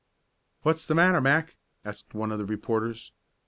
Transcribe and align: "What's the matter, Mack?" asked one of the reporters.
"What's 0.63 0.87
the 0.87 0.95
matter, 0.95 1.21
Mack?" 1.21 1.57
asked 1.85 2.15
one 2.15 2.31
of 2.31 2.39
the 2.39 2.45
reporters. 2.47 3.11